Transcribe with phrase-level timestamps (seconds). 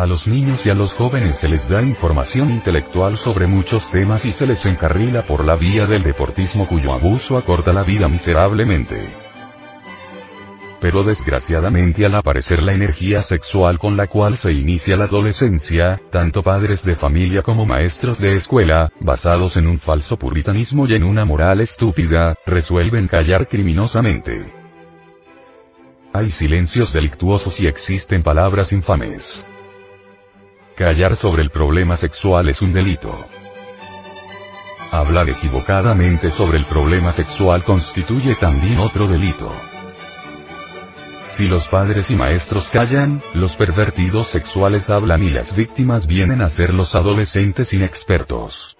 [0.00, 4.24] A los niños y a los jóvenes se les da información intelectual sobre muchos temas
[4.24, 9.10] y se les encarrila por la vía del deportismo cuyo abuso acorta la vida miserablemente.
[10.80, 16.42] Pero desgraciadamente al aparecer la energía sexual con la cual se inicia la adolescencia, tanto
[16.42, 21.26] padres de familia como maestros de escuela, basados en un falso puritanismo y en una
[21.26, 24.50] moral estúpida, resuelven callar criminosamente.
[26.14, 29.44] Hay silencios delictuosos y existen palabras infames.
[30.80, 33.14] Callar sobre el problema sexual es un delito.
[34.90, 39.52] Hablar equivocadamente sobre el problema sexual constituye también otro delito.
[41.26, 46.48] Si los padres y maestros callan, los pervertidos sexuales hablan y las víctimas vienen a
[46.48, 48.78] ser los adolescentes inexpertos.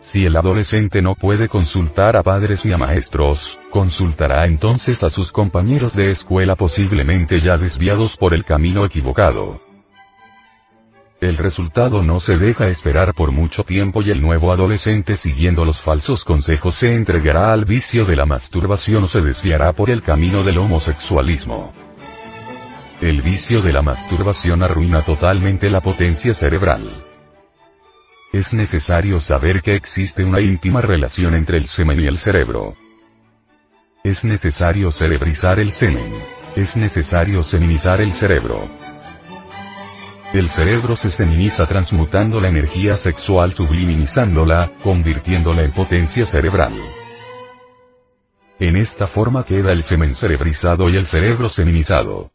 [0.00, 5.32] Si el adolescente no puede consultar a padres y a maestros, consultará entonces a sus
[5.32, 9.73] compañeros de escuela posiblemente ya desviados por el camino equivocado.
[11.24, 15.80] El resultado no se deja esperar por mucho tiempo y el nuevo adolescente siguiendo los
[15.80, 20.42] falsos consejos se entregará al vicio de la masturbación o se desviará por el camino
[20.42, 21.72] del homosexualismo.
[23.00, 27.06] El vicio de la masturbación arruina totalmente la potencia cerebral.
[28.30, 32.76] Es necesario saber que existe una íntima relación entre el semen y el cerebro.
[34.02, 36.12] Es necesario cerebrizar el semen.
[36.54, 38.83] Es necesario seminizar el cerebro.
[40.34, 46.72] El cerebro se seminiza transmutando la energía sexual subliminizándola, convirtiéndola en potencia cerebral.
[48.58, 52.32] En esta forma queda el semen cerebrizado y el cerebro seminizado.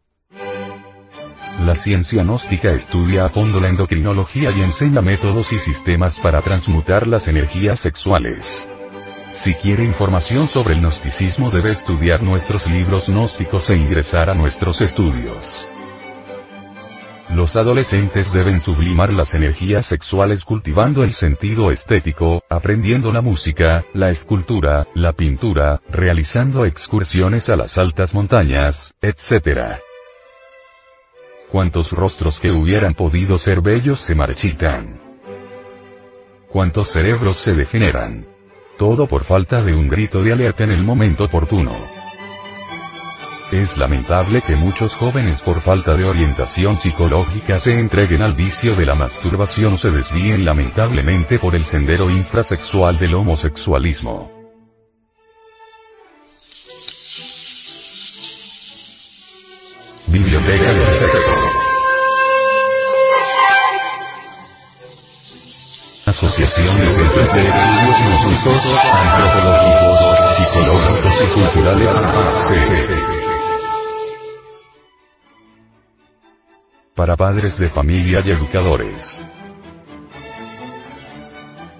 [1.65, 7.05] La ciencia gnóstica estudia a fondo la endocrinología y enseña métodos y sistemas para transmutar
[7.05, 8.49] las energías sexuales.
[9.29, 14.79] Si quiere información sobre el gnosticismo debe estudiar nuestros libros gnósticos e ingresar a nuestros
[14.79, 15.53] estudios.
[17.33, 24.09] Los adolescentes deben sublimar las energías sexuales cultivando el sentido estético, aprendiendo la música, la
[24.09, 29.79] escultura, la pintura, realizando excursiones a las altas montañas, etc.
[31.51, 34.99] Cuántos rostros que hubieran podido ser bellos se marchitan.
[36.49, 38.25] Cuántos cerebros se degeneran.
[38.79, 41.77] Todo por falta de un grito de alerta en el momento oportuno.
[43.51, 48.85] Es lamentable que muchos jóvenes por falta de orientación psicológica se entreguen al vicio de
[48.85, 54.29] la masturbación o se desvíen lamentablemente por el sendero infrasexual del homosexualismo.
[60.05, 61.69] Biblioteca del Sexo.
[66.05, 73.18] Asociación de Centros de Estudios Gnósticos, Antropológicos, Psicológicos y Culturales
[76.99, 79.21] para padres de familia y educadores.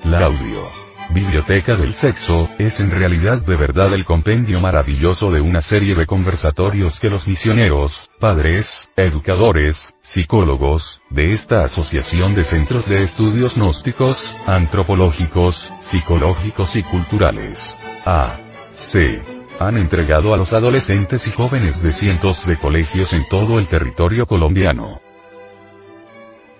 [0.05, 0.65] La audio.
[1.09, 6.05] Biblioteca del Sexo, es en realidad de verdad el compendio maravilloso de una serie de
[6.05, 14.37] conversatorios que los misioneros, padres, educadores, psicólogos, de esta Asociación de Centros de Estudios Gnósticos,
[14.45, 17.67] Antropológicos, Psicológicos y Culturales.
[18.05, 18.39] A.
[18.71, 19.21] C.
[19.59, 24.25] Han entregado a los adolescentes y jóvenes de cientos de colegios en todo el territorio
[24.25, 25.01] colombiano.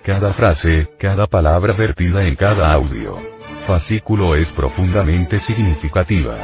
[0.09, 3.19] Cada frase, cada palabra vertida en cada audio.
[3.67, 6.35] Fascículo es profundamente significativa.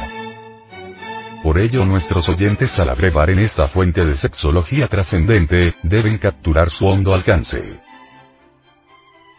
[1.42, 6.86] Por ello nuestros oyentes al abrevar en esta fuente de sexología trascendente, deben capturar su
[6.86, 7.80] hondo alcance.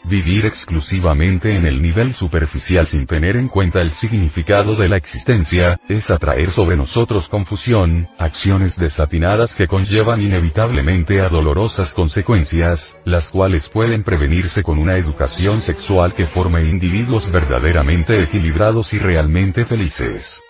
[0.10, 5.82] Vivir exclusivamente en el nivel superficial sin tener en cuenta el significado de la existencia,
[5.90, 13.68] es atraer sobre nosotros confusión, acciones desatinadas que conllevan inevitablemente a dolorosas consecuencias, las cuales
[13.68, 20.42] pueden prevenirse con una educación sexual que forme individuos verdaderamente equilibrados y realmente felices.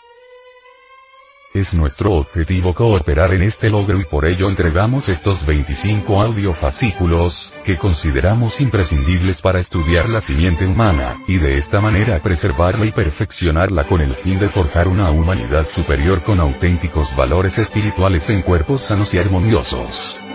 [1.57, 7.77] Es nuestro objetivo cooperar en este logro y por ello entregamos estos 25 audiofascículos, que
[7.77, 14.01] consideramos imprescindibles para estudiar la simiente humana, y de esta manera preservarla y perfeccionarla con
[14.01, 19.17] el fin de forjar una humanidad superior con auténticos valores espirituales en cuerpos sanos y
[19.17, 20.26] armoniosos.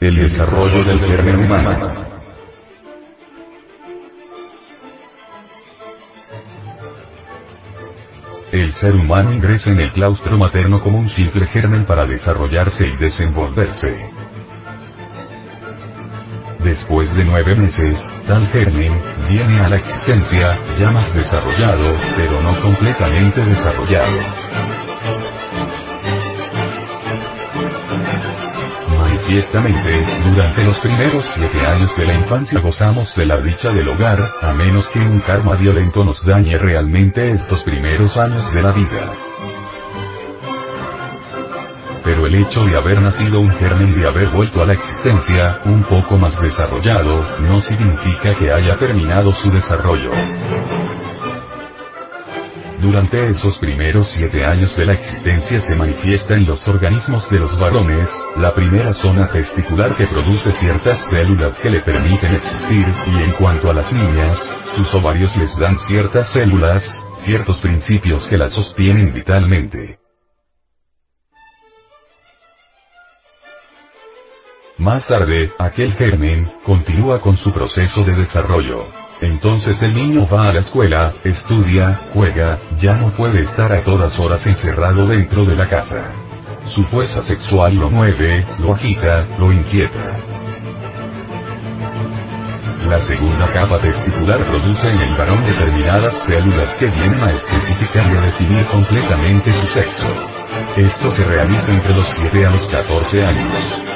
[0.00, 2.04] El desarrollo del germen humano.
[8.52, 12.96] El ser humano ingresa en el claustro materno como un simple germen para desarrollarse y
[12.96, 14.08] desenvolverse.
[16.60, 22.54] Después de nueve meses, tal germen, viene a la existencia, ya más desarrollado, pero no
[22.60, 24.77] completamente desarrollado.
[29.28, 34.26] Manifiestamente, durante los primeros siete años de la infancia gozamos de la dicha del hogar,
[34.40, 39.12] a menos que un karma violento nos dañe realmente estos primeros años de la vida.
[42.02, 45.82] Pero el hecho de haber nacido un germen de haber vuelto a la existencia, un
[45.82, 50.08] poco más desarrollado, no significa que haya terminado su desarrollo.
[52.80, 57.52] Durante esos primeros siete años de la existencia se manifiesta en los organismos de los
[57.58, 63.32] varones, la primera zona testicular que produce ciertas células que le permiten existir, y en
[63.32, 69.12] cuanto a las niñas, sus ovarios les dan ciertas células, ciertos principios que las sostienen
[69.12, 69.98] vitalmente.
[74.76, 79.07] Más tarde, aquel germen, continúa con su proceso de desarrollo.
[79.20, 84.18] Entonces el niño va a la escuela, estudia, juega, ya no puede estar a todas
[84.18, 86.12] horas encerrado dentro de la casa.
[86.64, 90.16] Su fuerza sexual lo mueve, lo agita, lo inquieta.
[92.88, 98.16] La segunda capa testicular produce en el varón determinadas células que vienen a especificar y
[98.16, 100.14] a definir completamente su sexo.
[100.76, 103.87] Esto se realiza entre los 7 a los 14 años.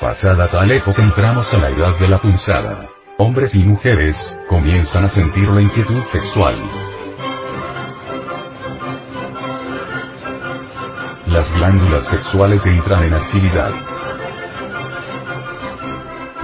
[0.00, 2.88] Pasada tal época entramos a la edad de la punzada.
[3.18, 6.56] Hombres y mujeres, comienzan a sentir la inquietud sexual.
[11.26, 13.72] Las glándulas sexuales entran en actividad.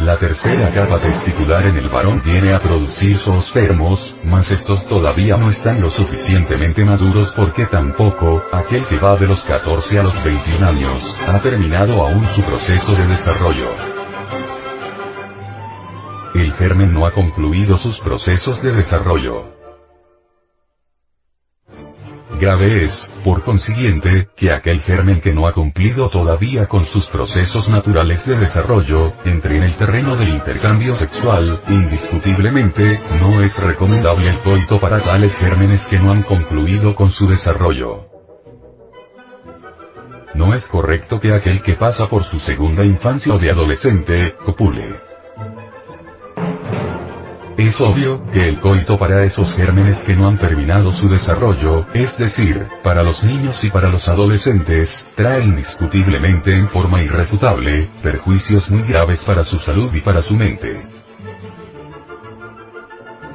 [0.06, 5.50] La tercera capa testicular en el varón viene a producir zoospermos, mas estos todavía no
[5.50, 10.64] están lo suficientemente maduros porque tampoco, aquel que va de los 14 a los 21
[10.64, 13.66] años, ha terminado aún su proceso de desarrollo.
[16.36, 19.55] El germen no ha concluido sus procesos de desarrollo.
[22.38, 27.66] Grave es, por consiguiente, que aquel germen que no ha cumplido todavía con sus procesos
[27.68, 34.38] naturales de desarrollo, entre en el terreno del intercambio sexual, indiscutiblemente, no es recomendable el
[34.40, 38.10] coito para tales gérmenes que no han concluido con su desarrollo.
[40.34, 45.05] No es correcto que aquel que pasa por su segunda infancia o de adolescente, copule.
[47.56, 52.18] Es obvio que el coito para esos gérmenes que no han terminado su desarrollo, es
[52.18, 58.82] decir, para los niños y para los adolescentes, trae indiscutiblemente en forma irrefutable, perjuicios muy
[58.82, 60.86] graves para su salud y para su mente.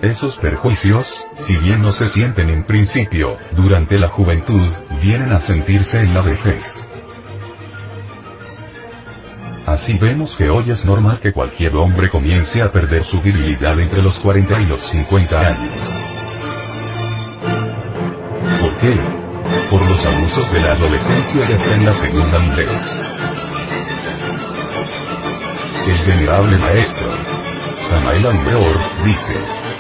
[0.04, 4.68] Esos perjuicios, si bien no se sienten en principio, durante la juventud,
[5.02, 6.72] vienen a sentirse en la vejez.
[9.72, 14.02] Así vemos que hoy es normal que cualquier hombre comience a perder su virilidad entre
[14.02, 16.04] los 40 y los 50 años.
[18.60, 19.00] ¿Por qué?
[19.70, 22.70] Por los abusos de la adolescencia ya está en la segunda niñez.
[25.88, 27.08] El venerable maestro,
[27.90, 29.71] Samael Ambeor, dice,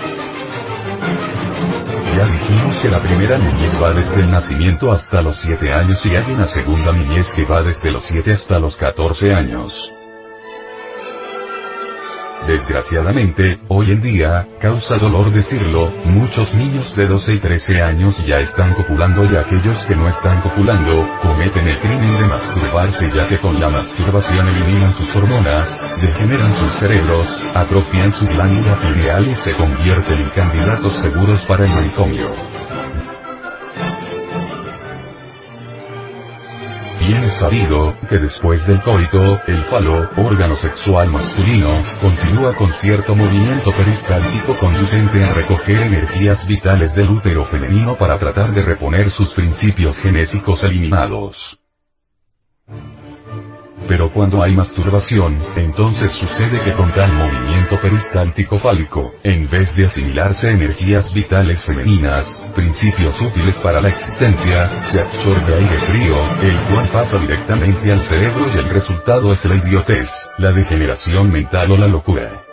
[2.21, 6.15] ya dijimos que la primera niñez va desde el nacimiento hasta los 7 años y
[6.15, 10.00] hay una segunda niñez que va desde los 7 hasta los 14 años.
[12.47, 18.39] Desgraciadamente, hoy en día, causa dolor decirlo, muchos niños de 12 y 13 años ya
[18.39, 23.37] están copulando y aquellos que no están copulando, cometen el crimen de masturbarse ya que
[23.37, 29.53] con la masturbación eliminan sus hormonas, degeneran sus cerebros, atrofian su glándula pineal y se
[29.53, 32.31] convierten en candidatos seguros para el manicomio.
[37.01, 43.15] Bien es sabido, que después del coito, el falo, órgano sexual masculino, continúa con cierto
[43.15, 49.33] movimiento peristáltico conducente a recoger energías vitales del útero femenino para tratar de reponer sus
[49.33, 51.59] principios genésicos eliminados.
[53.91, 59.83] Pero cuando hay masturbación, entonces sucede que con tal movimiento peristáltico fálico, en vez de
[59.83, 66.87] asimilarse energías vitales femeninas, principios útiles para la existencia, se absorbe aire frío, el cual
[66.87, 71.87] pasa directamente al cerebro y el resultado es la idiotez, la degeneración mental o la
[71.87, 72.45] locura.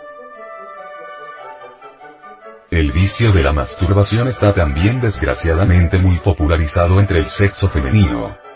[2.69, 8.48] El vicio de la masturbación está también desgraciadamente muy popularizado entre el sexo femenino.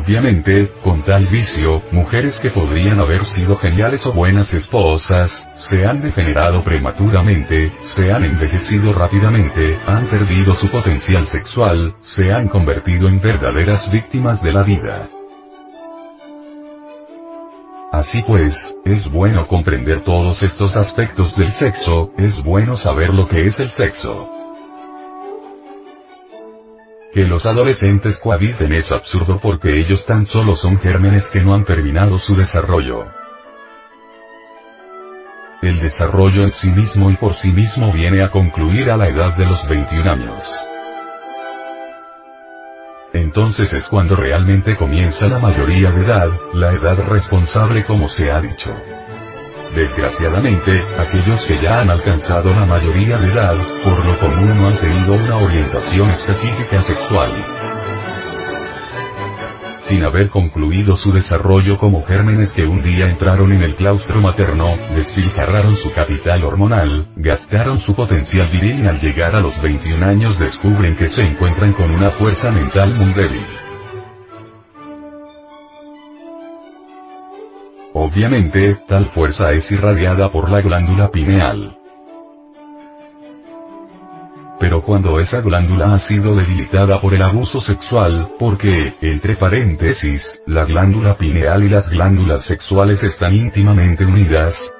[0.00, 6.00] Obviamente, con tal vicio, mujeres que podrían haber sido geniales o buenas esposas, se han
[6.00, 13.20] degenerado prematuramente, se han envejecido rápidamente, han perdido su potencial sexual, se han convertido en
[13.20, 15.10] verdaderas víctimas de la vida.
[17.92, 23.44] Así pues, es bueno comprender todos estos aspectos del sexo, es bueno saber lo que
[23.44, 24.39] es el sexo.
[27.12, 31.64] Que los adolescentes cohabiten es absurdo porque ellos tan solo son gérmenes que no han
[31.64, 33.06] terminado su desarrollo.
[35.60, 39.36] El desarrollo en sí mismo y por sí mismo viene a concluir a la edad
[39.36, 40.68] de los 21 años.
[43.12, 48.40] Entonces es cuando realmente comienza la mayoría de edad, la edad responsable como se ha
[48.40, 48.72] dicho.
[49.74, 54.76] Desgraciadamente, aquellos que ya han alcanzado la mayoría de edad, por lo común no han
[54.76, 57.32] tenido una orientación específica sexual
[59.90, 64.76] sin haber concluido su desarrollo como gérmenes que un día entraron en el claustro materno,
[64.94, 70.38] despilfarraron su capital hormonal, gastaron su potencial viril y al llegar a los 21 años
[70.38, 73.44] descubren que se encuentran con una fuerza mental muy débil.
[78.12, 81.78] Obviamente, tal fuerza es irradiada por la glándula pineal.
[84.58, 90.64] Pero cuando esa glándula ha sido debilitada por el abuso sexual, porque, entre paréntesis, la
[90.64, 94.74] glándula pineal y las glándulas sexuales están íntimamente unidas,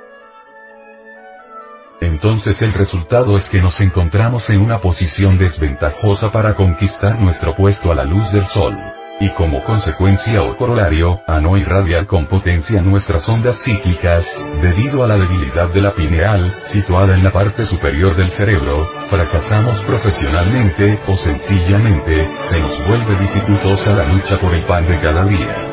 [2.00, 7.92] entonces el resultado es que nos encontramos en una posición desventajosa para conquistar nuestro puesto
[7.92, 8.76] a la luz del sol
[9.20, 15.06] y como consecuencia o corolario, a no irradiar con potencia nuestras ondas psíquicas, debido a
[15.06, 21.14] la debilidad de la pineal, situada en la parte superior del cerebro, fracasamos profesionalmente, o
[21.14, 25.69] sencillamente, se nos vuelve dificultosa la lucha por el pan de cada día.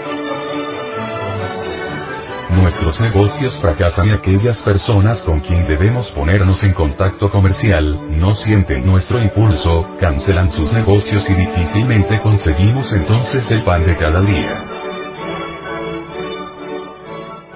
[2.50, 8.86] Nuestros negocios fracasan y aquellas personas con quien debemos ponernos en contacto comercial, no sienten
[8.86, 14.67] nuestro impulso, cancelan sus negocios y difícilmente conseguimos entonces el pan de cada día.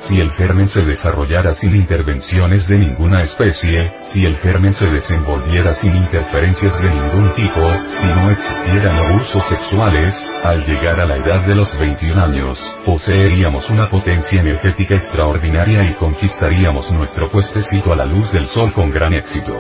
[0.08, 5.74] Si el germen se desarrollara sin intervenciones de ninguna especie, si el germen se desenvolviera
[5.74, 11.46] sin interferencias de ningún tipo, si no existieran abusos sexuales, al llegar a la edad
[11.46, 18.06] de los 21 años, poseeríamos una potencia energética extraordinaria y conquistaríamos nuestro puestecito a la
[18.06, 19.56] luz del sol con gran éxito.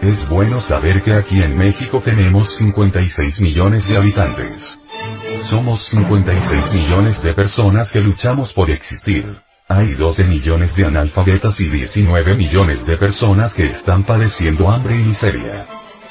[0.00, 4.66] Es bueno saber que aquí en México tenemos 56 millones de habitantes.
[5.42, 9.40] Somos 56 millones de personas que luchamos por existir.
[9.68, 15.04] Hay 12 millones de analfabetas y 19 millones de personas que están padeciendo hambre y
[15.04, 15.66] miseria.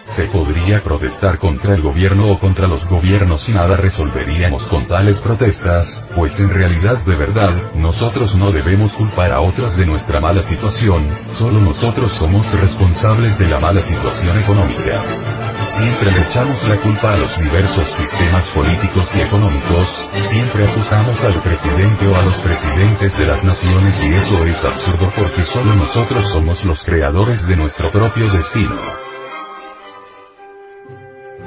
[0.05, 5.21] Se podría protestar contra el gobierno o contra los gobiernos y nada resolveríamos con tales
[5.21, 10.41] protestas, pues en realidad de verdad, nosotros no debemos culpar a otros de nuestra mala
[10.41, 15.42] situación, solo nosotros somos responsables de la mala situación económica.
[15.73, 21.41] Siempre le echamos la culpa a los diversos sistemas políticos y económicos, siempre acusamos al
[21.41, 26.25] presidente o a los presidentes de las naciones y eso es absurdo porque solo nosotros
[26.31, 28.75] somos los creadores de nuestro propio destino.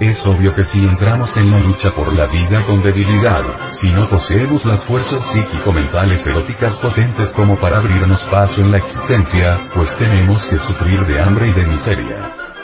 [0.01, 4.09] Es obvio que si entramos en la lucha por la vida con debilidad, si no
[4.09, 10.47] poseemos las fuerzas psíquico-mentales eróticas potentes como para abrirnos paso en la existencia, pues tenemos
[10.49, 12.56] que sufrir de hambre y de miseria.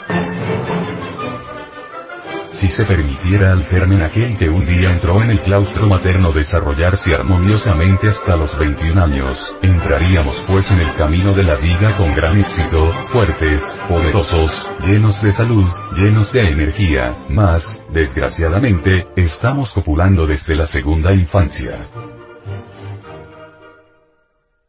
[2.63, 7.13] Si se permitiera al germen aquel que un día entró en el claustro materno desarrollarse
[7.13, 12.39] armoniosamente hasta los 21 años, entraríamos pues en el camino de la vida con gran
[12.39, 20.65] éxito, fuertes, poderosos, llenos de salud, llenos de energía, más, desgraciadamente, estamos copulando desde la
[20.65, 21.89] segunda infancia.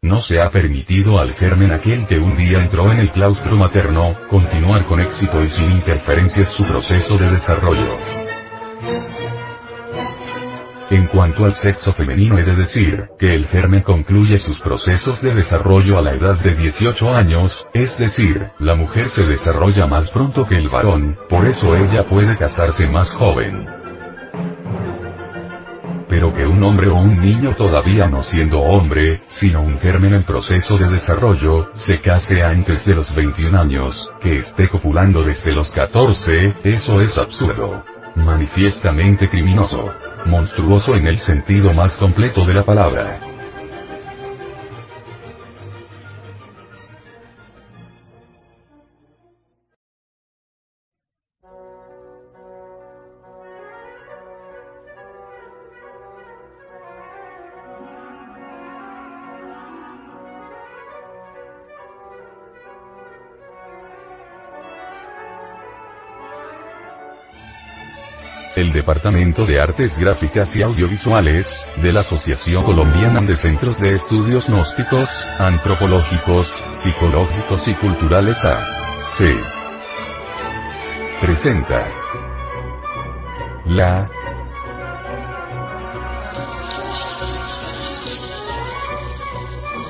[0.05, 4.15] No se ha permitido al germen aquel que un día entró en el claustro materno,
[4.29, 7.97] continuar con éxito y sin interferencias su proceso de desarrollo.
[10.91, 15.35] En cuanto al sexo femenino he de decir, que el germen concluye sus procesos de
[15.35, 20.45] desarrollo a la edad de 18 años, es decir, la mujer se desarrolla más pronto
[20.45, 23.84] que el varón, por eso ella puede casarse más joven.
[26.09, 30.25] Pero que un hombre o un niño todavía no siendo hombre, sino un germen en
[30.25, 35.71] proceso de desarrollo, se case antes de los 21 años, que esté copulando desde los
[35.71, 37.85] 14, eso es absurdo.
[38.17, 39.93] Manifiestamente criminoso.
[40.27, 43.34] Monstruoso en el sentido más completo de la palabra.
[68.75, 75.09] Departamento de Artes Gráficas y Audiovisuales, de la Asociación Colombiana de Centros de Estudios Gnósticos,
[75.39, 79.33] Antropológicos, Psicológicos y Culturales A.C.
[81.21, 81.89] Presenta
[83.67, 84.11] la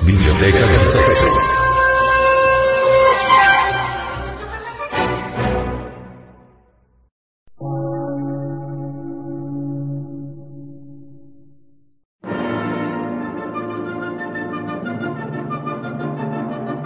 [0.03, 1.54] Biblioteca del Sexo.